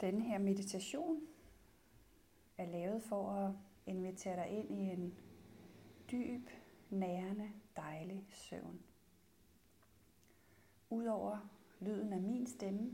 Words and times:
Denne 0.00 0.24
her 0.24 0.38
meditation 0.38 1.20
er 2.58 2.66
lavet 2.66 3.02
for 3.02 3.30
at 3.30 3.52
invitere 3.86 4.36
dig 4.36 4.48
ind 4.48 4.70
i 4.70 4.90
en 4.90 5.14
dyb, 6.10 6.48
nærende, 6.90 7.50
dejlig 7.76 8.26
søvn. 8.30 8.80
Udover 10.90 11.48
lyden 11.80 12.12
af 12.12 12.20
min 12.20 12.46
stemme, 12.46 12.92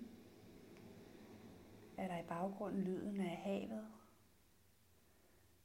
er 1.97 2.09
der 2.09 2.19
i 2.19 2.27
baggrunden 2.27 2.83
lyden 2.83 3.21
af 3.21 3.37
havet, 3.37 3.87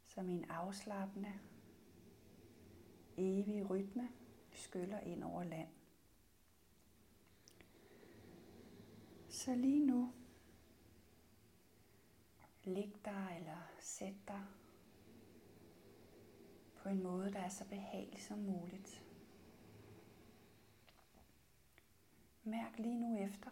som 0.03 0.29
i 0.29 0.33
en 0.33 0.45
afslappende, 0.45 1.33
evig 3.17 3.69
rytme 3.69 4.09
skyller 4.51 4.99
ind 4.99 5.23
over 5.23 5.43
land. 5.43 5.67
Så 9.29 9.55
lige 9.55 9.85
nu, 9.85 10.13
Læg 12.65 12.95
dig 13.05 13.35
eller 13.39 13.71
sæt 13.79 14.15
dig 14.27 14.45
på 16.75 16.89
en 16.89 17.03
måde, 17.03 17.33
der 17.33 17.39
er 17.39 17.49
så 17.49 17.65
behagelig 17.69 18.21
som 18.21 18.37
muligt. 18.37 19.03
Mærk 22.43 22.79
lige 22.79 22.99
nu 22.99 23.17
efter, 23.17 23.49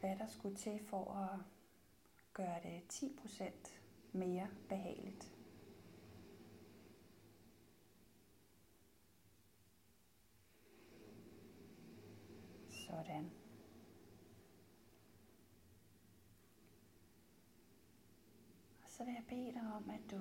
hvad 0.00 0.16
der 0.16 0.26
skulle 0.26 0.56
til 0.56 0.84
for 0.84 1.14
at 1.14 1.40
gøre 2.32 2.62
det 2.62 3.02
10% 3.02 3.70
mere 4.12 4.48
behageligt. 4.68 5.32
Sådan. 12.68 13.30
Og 18.82 18.85
så 18.96 19.04
vil 19.04 19.14
jeg 19.14 19.24
bede 19.28 19.52
dig 19.52 19.72
om, 19.74 19.90
at 19.90 20.10
du 20.10 20.20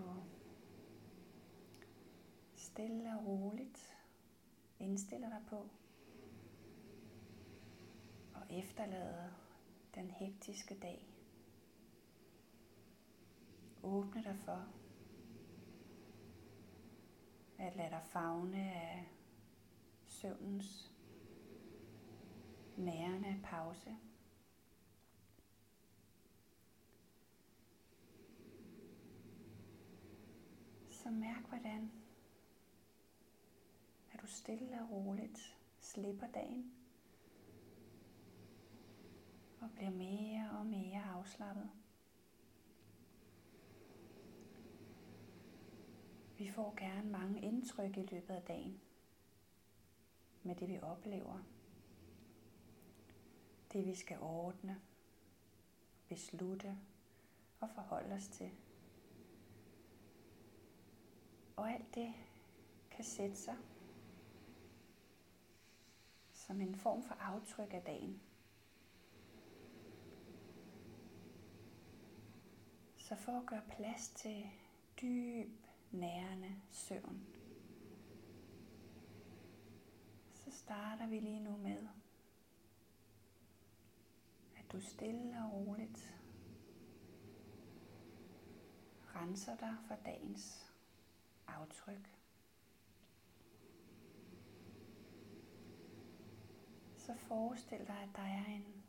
stille 2.56 3.18
og 3.20 3.26
roligt 3.26 3.98
indstiller 4.80 5.30
dig 5.30 5.42
på 5.48 5.70
og 8.34 8.42
efterlade 8.50 9.34
den 9.96 10.12
hektiske 10.12 10.80
dag. 10.82 11.08
Åbne 13.84 14.24
dig 14.24 14.38
for 14.38 14.68
at 17.58 17.76
lade 17.76 17.90
dig 17.90 18.04
fagne 18.04 18.74
af 18.74 19.10
søvnens 20.06 20.92
nærende 22.78 23.40
pause. 23.44 23.98
Så 31.06 31.12
mærk 31.12 31.48
hvordan 31.48 31.92
at 34.12 34.22
du 34.22 34.28
stille 34.28 34.82
og 34.82 34.92
roligt 34.92 35.58
slipper 35.80 36.28
dagen 36.28 36.74
og 39.60 39.70
bliver 39.76 39.90
mere 39.90 40.50
og 40.60 40.66
mere 40.66 41.04
afslappet. 41.04 41.70
Vi 46.38 46.52
får 46.52 46.76
gerne 46.78 47.10
mange 47.10 47.42
indtryk 47.42 47.98
i 47.98 48.06
løbet 48.12 48.34
af 48.34 48.42
dagen 48.42 48.82
med 50.44 50.56
det 50.56 50.70
vi 50.70 50.80
oplever 50.82 51.44
det 53.74 53.86
vi 53.86 53.96
skal 53.96 54.18
ordne, 54.20 54.82
beslutte 56.08 56.78
og 57.60 57.70
forholde 57.70 58.16
os 58.16 58.28
til. 58.28 58.52
Og 61.56 61.65
alt 61.76 61.96
det 61.96 62.14
kan 62.92 63.04
sætte 63.04 63.36
sig 63.36 63.56
som 66.34 66.62
en 66.62 66.76
form 66.76 67.04
for 67.04 67.16
aftryk 67.16 67.74
af 67.74 67.82
dagen. 67.82 68.22
Så 72.98 73.16
for 73.16 73.32
at 73.32 73.46
gøre 73.46 73.62
plads 73.78 74.10
til 74.10 74.46
dyb, 75.02 75.66
nærende 75.92 76.56
søvn, 76.72 77.28
så 80.34 80.52
starter 80.52 81.08
vi 81.08 81.20
lige 81.20 81.40
nu 81.40 81.58
med 81.58 81.88
at 84.58 84.72
du 84.72 84.82
stille 84.82 85.44
og 85.44 85.54
roligt 85.54 86.16
renser 89.16 89.56
dig 89.56 89.76
for 89.88 89.96
dagens 90.06 90.65
aftryk. 91.48 92.10
Så 96.96 97.14
forestil 97.18 97.88
dig, 97.88 97.98
at 97.98 98.10
der 98.16 98.22
er 98.22 98.46
en 98.46 98.84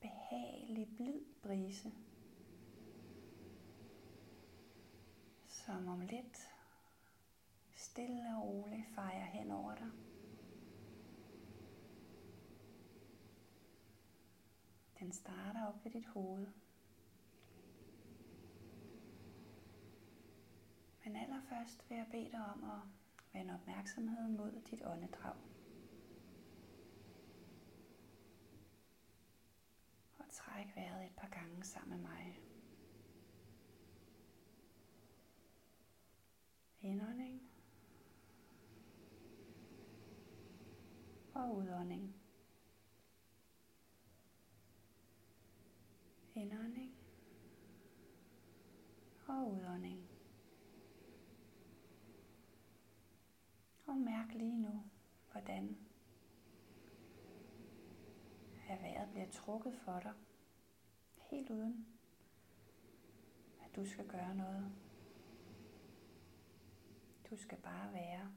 behagelig, 0.00 0.96
blid 0.96 1.20
brise, 1.42 1.92
som 5.46 5.88
om 5.88 6.00
lidt 6.00 6.38
stille 7.76 8.36
og 8.36 8.42
roligt 8.42 8.86
fejrer 8.94 9.24
hen 9.24 9.50
over 9.50 9.74
dig. 9.74 9.90
Den 14.98 15.12
starter 15.12 15.66
op 15.66 15.84
ved 15.84 15.92
dit 15.92 16.06
hoved. 16.06 16.46
Men 21.14 21.22
allerførst 21.22 21.90
vil 21.90 21.96
jeg 21.96 22.06
bede 22.10 22.30
dig 22.30 22.44
om 22.44 22.64
at 22.64 22.80
vende 23.32 23.54
opmærksomheden 23.54 24.36
mod 24.36 24.62
dit 24.70 24.82
åndedrag. 24.84 25.36
Og 30.18 30.24
træk 30.30 30.76
vejret 30.76 31.06
et 31.06 31.16
par 31.16 31.28
gange 31.28 31.64
sammen 31.64 32.00
med 32.00 32.10
mig. 32.10 32.40
Indånding. 36.80 37.50
Og 41.34 41.56
udånding. 41.56 42.14
Indånding 46.34 46.96
og 49.26 49.52
udånding. 49.52 50.13
Og 53.94 54.00
mærk 54.00 54.34
lige 54.34 54.56
nu, 54.62 54.82
hvordan 55.32 55.76
at 58.68 58.82
vejret 58.82 59.10
bliver 59.10 59.30
trukket 59.30 59.74
for 59.84 60.00
dig, 60.00 60.12
helt 61.30 61.50
uden 61.50 61.86
at 63.64 63.76
du 63.76 63.86
skal 63.86 64.08
gøre 64.08 64.34
noget. 64.34 64.72
Du 67.30 67.36
skal 67.36 67.58
bare 67.58 67.92
være. 67.92 68.32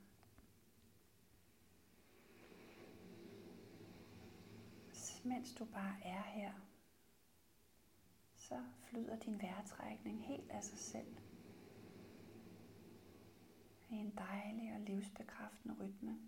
Mens 5.23 5.53
du 5.53 5.65
bare 5.65 5.95
er 6.03 6.21
her 6.21 6.53
så 8.35 8.63
flyder 8.89 9.19
din 9.19 9.41
vejrtrækning 9.41 10.25
helt 10.25 10.51
af 10.51 10.63
sig 10.63 10.77
selv. 10.77 11.26
I 13.89 13.95
en 13.95 14.15
dejlig 14.17 14.73
og 14.73 14.79
livsbekræftende 14.79 15.75
rytme. 15.83 16.19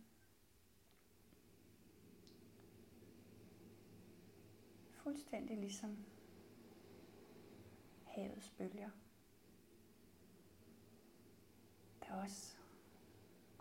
Fuldstændig 4.90 5.58
ligesom 5.58 6.06
havets 8.04 8.50
bølger. 8.50 8.90
Der 12.02 12.08
er 12.14 12.22
også 12.22 12.58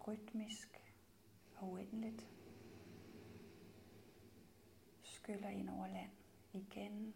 rytmisk 0.07 0.69
og 1.55 1.71
uendeligt 1.71 2.29
skyller 5.03 5.49
ind 5.49 5.71
over 5.71 5.89
land 5.89 6.11
igen 6.53 7.15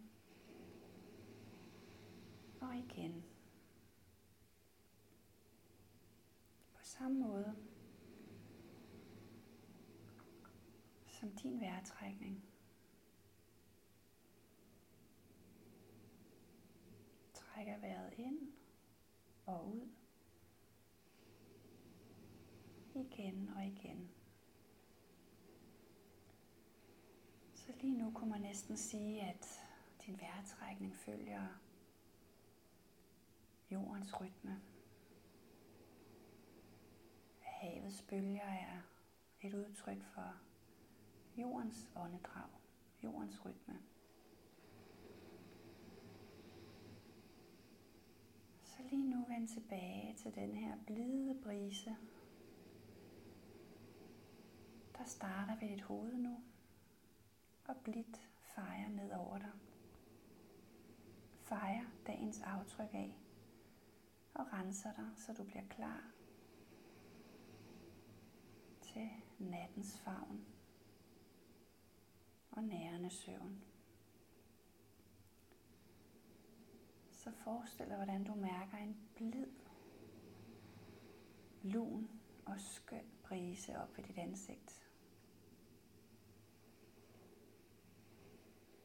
og 2.59 2.75
igen. 2.75 3.32
Samme 6.97 7.19
måde 7.19 7.55
som 11.07 11.31
din 11.31 11.59
vejrtrækning. 11.59 12.43
Trækker 17.33 17.77
vejret 17.77 18.13
ind 18.17 18.53
og 19.45 19.67
ud. 19.67 19.89
Igen 22.95 23.49
og 23.55 23.65
igen. 23.65 24.09
Så 27.55 27.73
Lige 27.81 27.97
nu 27.97 28.11
kunne 28.11 28.29
man 28.29 28.41
næsten 28.41 28.77
sige, 28.77 29.21
at 29.21 29.47
din 30.05 30.19
vejrtrækning 30.19 30.95
følger 30.95 31.47
jordens 33.71 34.21
rytme. 34.21 34.72
Havets 37.63 38.01
bølger 38.01 38.43
er 38.43 38.81
et 39.41 39.53
udtryk 39.53 40.03
for 40.03 40.35
jordens 41.37 41.87
åndedrag, 41.95 42.49
jordens 43.03 43.45
rytme. 43.45 43.79
Så 48.63 48.83
lige 48.89 49.09
nu 49.09 49.25
vend 49.27 49.47
tilbage 49.47 50.15
til 50.17 50.35
den 50.35 50.55
her 50.55 50.77
blide 50.87 51.41
brise, 51.43 51.95
der 54.97 55.03
starter 55.05 55.59
ved 55.59 55.69
dit 55.69 55.81
hoved 55.81 56.13
nu 56.13 56.43
og 57.67 57.75
blidt 57.83 58.29
fejrer 58.39 58.89
ned 58.89 59.11
over 59.11 59.37
dig. 59.37 59.51
Fejrer 61.41 61.85
dagens 62.07 62.41
aftryk 62.41 62.93
af 62.93 63.15
og 64.33 64.53
renser 64.53 64.93
dig, 64.93 65.09
så 65.17 65.33
du 65.33 65.43
bliver 65.43 65.67
klar 65.69 66.12
til 68.93 69.09
nattens 69.39 69.97
favn 69.97 70.45
og 72.51 72.63
nærende 72.63 73.09
søvn. 73.09 73.61
Så 77.11 77.31
forestil 77.31 77.87
dig, 77.87 77.95
hvordan 77.95 78.23
du 78.23 78.35
mærker 78.35 78.77
en 78.77 78.97
blid, 79.15 79.47
lun 81.63 82.09
og 82.45 82.59
skøn 82.59 83.05
brise 83.23 83.77
op 83.79 83.97
ved 83.97 84.03
dit 84.03 84.17
ansigt. 84.17 84.89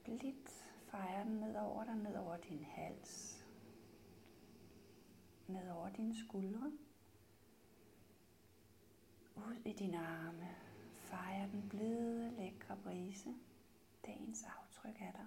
Blidt 0.05 0.51
fejrer 0.91 1.25
den 1.25 1.33
ned 1.33 1.57
over 1.57 1.85
dig, 1.85 1.97
ned 1.97 2.17
over 2.17 2.37
din 2.37 2.65
hals, 2.65 3.45
ned 5.47 5.71
over 5.71 5.89
dine 5.89 6.17
skuldre, 6.17 6.73
ud 9.47 9.63
i 9.65 9.73
dine 9.73 9.99
arme. 9.99 10.49
Fejr 10.95 11.47
den 11.47 11.69
blide, 11.69 12.31
lækre 12.31 12.77
brise, 12.77 13.35
dagens 14.07 14.45
aftryk 14.45 15.01
af 15.01 15.13
dig. 15.13 15.27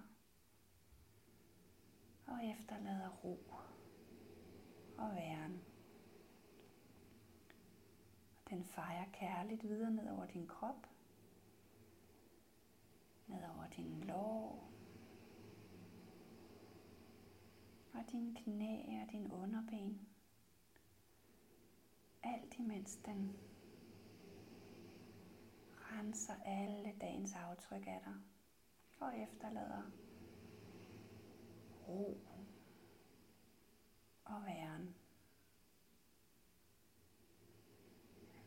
Og 2.26 2.46
efterlader 2.46 3.08
ro 3.08 3.38
og 4.98 5.14
væren. 5.14 5.62
Den 8.50 8.64
fejrer 8.64 9.04
kærligt 9.12 9.62
videre 9.62 9.90
ned 9.90 10.10
over 10.10 10.26
din 10.26 10.46
krop, 10.46 10.86
ned 13.26 13.40
over 13.56 13.66
din 13.76 14.00
lår, 14.00 14.72
og 17.94 18.04
dine 18.12 18.34
knæ 18.34 19.02
og 19.02 19.12
din 19.12 19.32
underben. 19.32 20.08
Alt 22.22 22.58
imens 22.58 22.96
den 22.96 23.36
renser 25.92 26.34
alle 26.44 26.94
dagens 27.00 27.34
aftryk 27.34 27.86
af 27.86 28.00
dig 28.04 28.14
og 29.00 29.18
efterlader 29.18 29.82
ro 31.88 32.20
og 34.24 34.46
væren. 34.46 34.94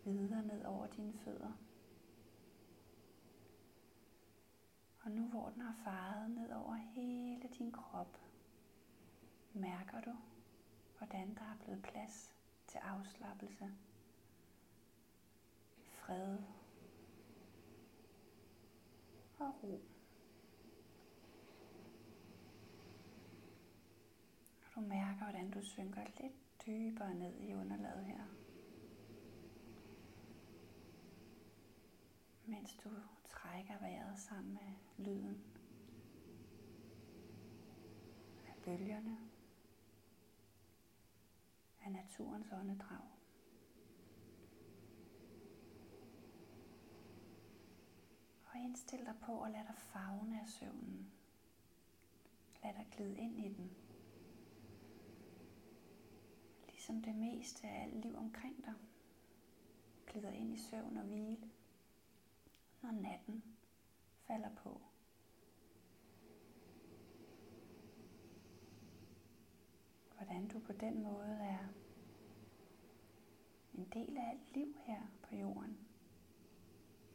Videre 0.04 0.44
ned 0.44 0.66
over 0.66 0.88
dine 0.88 1.14
fødder. 1.14 1.52
Og 5.02 5.12
nu 5.12 5.28
hvor 5.28 5.50
den 5.50 5.62
har 5.62 5.76
faret 5.84 6.32
ned 6.32 6.52
over 6.52 6.76
hele 6.76 7.50
din 7.58 7.72
krop, 7.72 8.18
mærker 9.54 10.02
du, 10.02 10.16
hvordan 10.98 11.36
der 11.36 11.42
er 11.42 11.58
blevet 11.64 11.84
plads 11.84 12.36
til 12.68 12.78
afslappelse, 12.78 13.72
fred 15.92 16.38
og 19.40 19.64
ro. 19.64 19.82
Og 24.66 24.76
du 24.76 24.80
mærker, 24.80 25.24
hvordan 25.24 25.52
du 25.52 25.62
synker 25.62 26.02
lidt 26.22 26.34
dybere 26.66 27.14
ned 27.14 27.40
i 27.40 27.54
underlaget 27.54 28.06
her. 28.06 28.24
Mens 32.46 32.76
du 32.84 32.90
trækker 33.26 33.80
vejret 33.80 34.20
sammen 34.20 34.54
med 34.54 35.06
lyden 35.06 35.44
af 38.48 38.56
bølgerne 38.64 39.18
af 41.86 41.92
naturens 41.92 42.52
åndedrag. 42.52 43.08
Og 48.46 48.55
indstil 48.66 49.06
dig 49.06 49.16
på 49.22 49.42
at 49.42 49.52
lade 49.52 49.64
dig 49.68 49.78
fagne 49.78 50.42
af 50.42 50.50
søvnen. 50.50 51.12
Lad 52.64 52.74
dig 52.74 52.88
glide 52.92 53.18
ind 53.18 53.40
i 53.40 53.50
den. 53.54 53.72
Ligesom 56.68 57.02
det 57.02 57.16
meste 57.16 57.68
af 57.68 57.84
alt 57.84 57.96
liv 57.96 58.16
omkring 58.16 58.66
dig 58.66 58.74
glider 60.08 60.30
ind 60.30 60.54
i 60.54 60.58
søvn 60.58 60.98
og 60.98 61.04
hvile, 61.04 61.50
når 62.82 62.92
natten 62.92 63.44
falder 64.28 64.56
på. 64.56 64.82
hvordan 70.16 70.48
du 70.48 70.60
på 70.60 70.74
den 70.74 71.04
måde 71.04 71.38
er 71.42 71.68
en 73.74 73.88
del 73.94 74.18
af 74.18 74.30
alt 74.30 74.56
liv 74.56 74.76
her 74.86 75.02
på 75.22 75.36
jorden. 75.36 75.78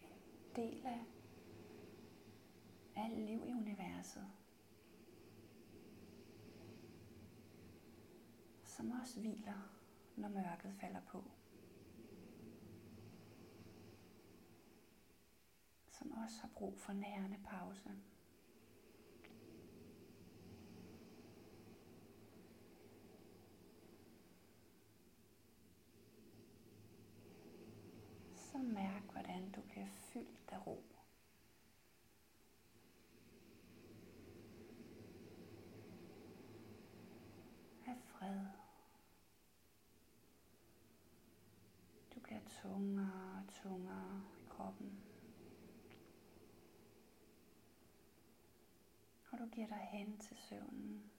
En 0.03 0.57
del 0.57 0.87
af 0.87 1.20
alt 3.01 3.19
liv 3.19 3.45
i 3.47 3.53
universet. 3.53 4.27
Som 8.65 8.91
også 8.91 9.21
hviler, 9.21 9.69
når 10.17 10.29
mørket 10.29 10.75
falder 10.81 11.01
på. 11.01 11.25
Som 15.91 16.11
også 16.11 16.41
har 16.41 16.49
brug 16.49 16.79
for 16.79 16.93
nærende 16.93 17.39
pause. 17.45 17.91
så 28.53 28.59
mærk, 28.59 29.03
hvordan 29.13 29.51
du 29.51 29.61
bliver 29.61 29.87
fyldt 29.87 30.49
af 30.53 30.67
ro. 30.67 30.85
Af 37.87 37.97
fred. 38.21 38.47
Du 42.15 42.21
bliver 42.21 42.41
tungere 42.63 43.43
og 43.47 43.55
tungere 43.63 44.23
i 44.39 44.45
kroppen. 44.49 45.03
Og 49.31 49.39
du 49.39 49.47
giver 49.47 49.67
dig 49.67 49.89
hen 49.93 50.19
til 50.19 50.37
søvnen. 50.37 51.11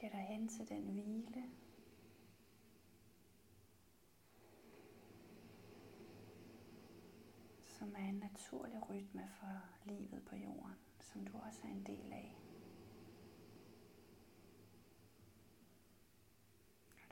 Giver 0.00 0.12
dig 0.12 0.20
hen 0.20 0.48
til 0.48 0.68
den 0.68 0.82
hvile, 0.82 1.50
som 7.80 7.94
er 7.94 8.08
en 8.08 8.14
naturlig 8.14 8.90
rytme 8.90 9.28
for 9.28 9.60
livet 9.84 10.22
på 10.24 10.36
jorden, 10.36 10.76
som 11.00 11.26
du 11.26 11.38
også 11.38 11.60
er 11.64 11.68
en 11.68 11.86
del 11.86 12.12
af. 12.12 12.36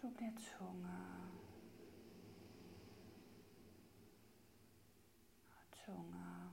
Du 0.03 0.11
bliver 0.11 0.31
tungere 0.59 1.31
og 5.51 5.71
tungere. 5.87 6.53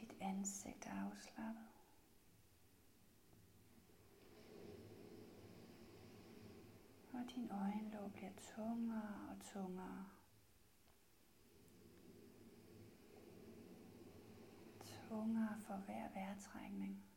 Dit 0.00 0.16
ansigt 0.20 0.86
er 0.86 1.10
afslappet. 1.10 1.79
Din 7.34 7.50
øjenlåg 7.50 8.12
bliver 8.12 8.32
tungere 8.54 9.28
og 9.30 9.40
tungere. 9.40 10.06
Tungere 15.08 15.60
for 15.66 15.76
hver 15.76 16.08
vejrtrækning. 16.14 17.10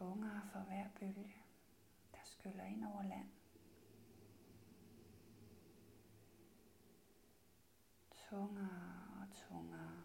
tungere 0.00 0.42
for 0.52 0.58
hver 0.58 0.88
bølge, 1.00 1.34
der 2.12 2.18
skyller 2.24 2.64
ind 2.64 2.84
over 2.84 3.02
land. 3.02 3.28
Tungere 8.28 9.28
tungere. 9.48 10.04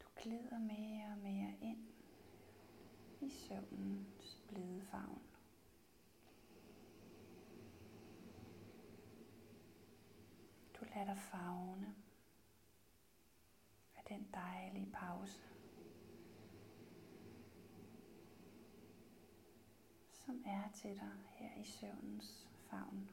Du 0.00 0.06
glider 0.26 0.58
mere 0.58 1.12
og 1.12 1.18
mere 1.18 1.54
ind 1.60 1.88
i 3.20 3.30
søvnens 3.30 4.42
blide 4.48 4.82
favn. 4.82 5.22
Du 10.74 10.84
lader 10.84 11.04
dig 11.04 11.18
fagne 11.18 11.94
af 13.96 14.02
den 14.08 14.28
dejlige 14.34 14.92
pause, 14.92 15.42
som 20.10 20.42
er 20.46 20.70
til 20.74 20.90
dig 20.90 21.12
her 21.26 21.60
i 21.60 21.64
søvnens 21.64 22.48
favn. 22.70 23.10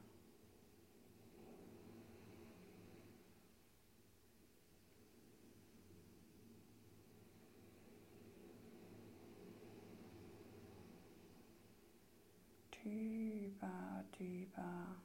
Dybere 14.24 15.00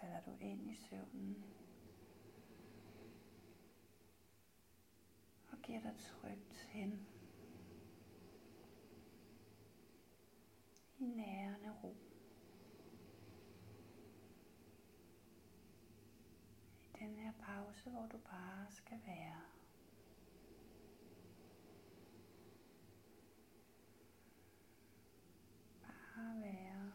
falder 0.00 0.20
du 0.20 0.36
ind 0.40 0.70
i 0.70 0.74
søvnen. 0.74 1.44
Og 5.52 5.58
giver 5.62 5.80
dig 5.80 5.94
trygt 5.98 6.68
hen. 6.68 7.06
I 10.98 11.04
nærende 11.04 11.70
ro. 11.84 11.96
I 16.82 16.88
den 16.98 17.16
her 17.16 17.32
pause, 17.32 17.90
hvor 17.90 18.06
du 18.06 18.18
bare 18.18 18.66
skal 18.70 19.00
være. 19.06 19.42
Bare 25.82 26.40
være. 26.40 26.92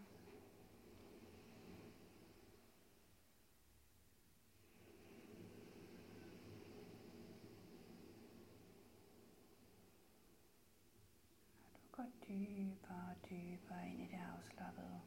Og 11.63 11.81
du 11.81 11.87
går 11.91 11.96
dybere 12.27 13.09
og 13.09 13.29
dybere 13.29 13.89
ind 13.89 14.01
i 14.01 14.05
det 14.05 14.19
afslappede. 14.37 15.01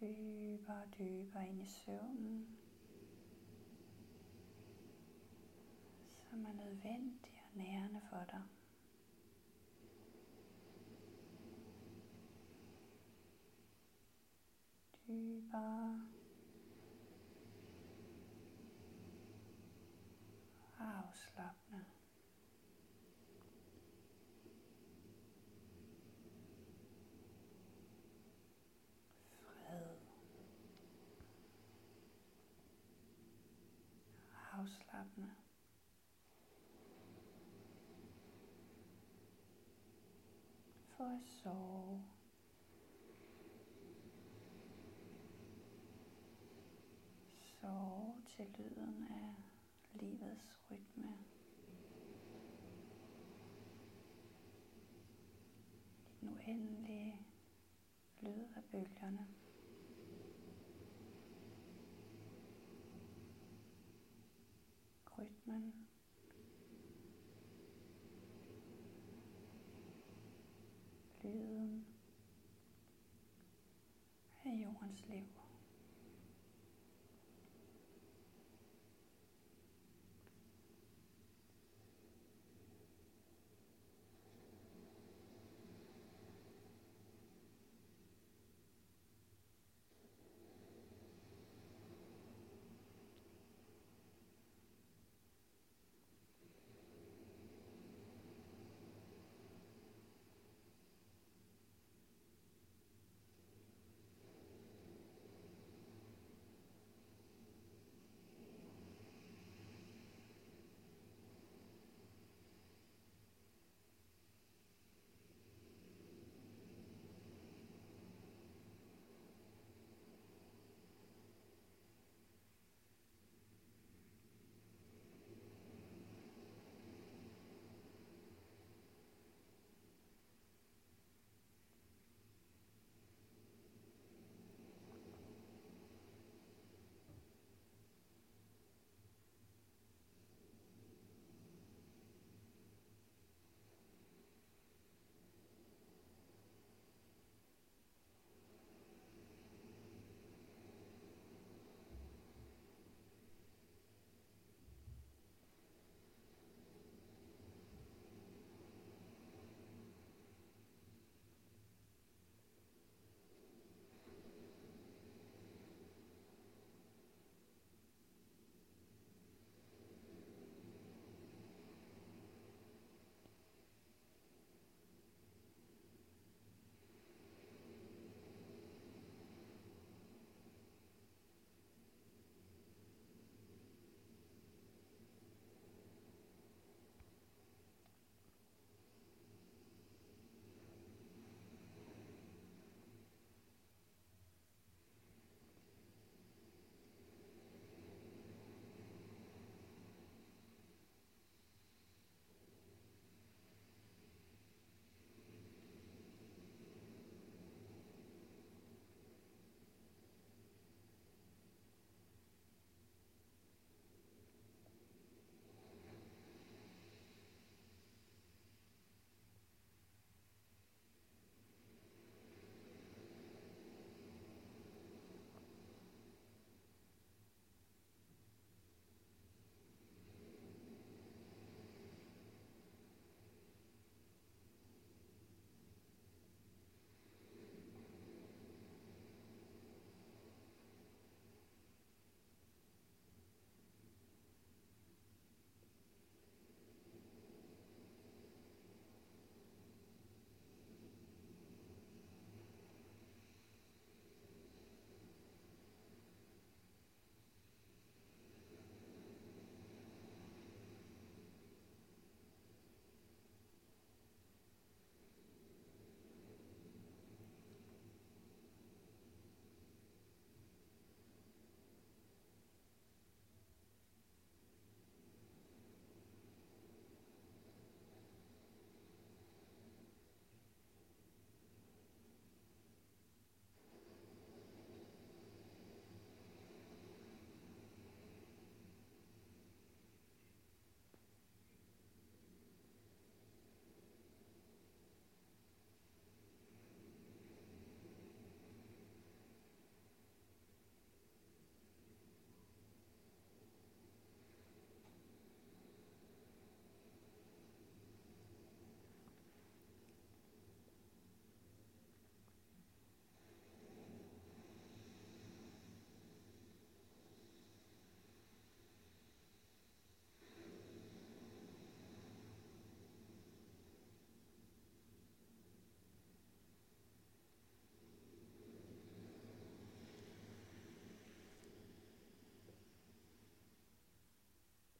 Dybere 0.00 0.82
og 0.82 0.98
dybere 0.98 1.48
ind 1.48 1.62
i 1.62 1.66
søvnen. 1.66 2.60
som 6.30 6.46
er 6.46 6.52
nødvendig 6.52 7.42
og 7.44 7.58
nærende 7.58 8.00
for 8.10 8.24
dig. 8.30 8.42
Dybere 15.08 16.19
afslappende. 21.10 21.84
Fred. 29.40 29.96
Afslappende. 34.52 35.30
for 41.00 41.06
at 41.06 41.26
sove. 41.42 42.04
Sove 47.60 48.14
til 48.26 48.46
lyden 48.58 49.06
af 49.10 49.29
livets 49.92 50.56
rytme. 50.70 51.18
Den 56.20 56.28
uendelige 56.28 57.26
lyd 58.20 58.44
af 58.56 58.64
bølgerne. 58.70 59.26
Rytmen 65.18 65.88
lyden 71.22 71.86
af 74.44 74.50
jordens 74.50 75.08
liv. 75.08 75.49